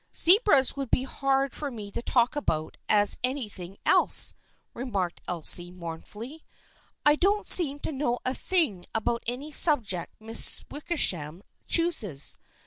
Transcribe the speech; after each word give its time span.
"Zebras 0.17 0.75
would 0.75 0.89
be 0.89 1.03
as 1.03 1.09
hard 1.19 1.53
for 1.53 1.69
me 1.69 1.91
to 1.91 2.01
talk 2.01 2.35
about 2.35 2.75
as 2.89 3.19
anything 3.23 3.77
else," 3.85 4.33
remarked 4.73 5.21
Elsie 5.27 5.69
mournfully." 5.69 6.43
I 7.05 7.15
don't 7.15 7.45
seem 7.45 7.77
to 7.81 7.91
know 7.91 8.17
a 8.25 8.33
thing 8.33 8.87
about 8.95 9.21
any 9.27 9.51
subject 9.51 10.15
Miss 10.19 10.63
Wickersham 10.71 11.43
chooses. 11.67 12.39